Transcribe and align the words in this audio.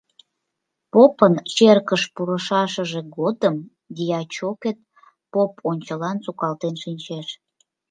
Попын 0.91 1.33
черкыш 1.55 2.03
пурышашыже 2.13 3.01
годым 3.17 3.55
дьячокет 3.95 4.77
поп 5.33 5.53
ончылан 5.69 6.17
сукалтен 6.25 6.75
шинчеш: 6.83 7.27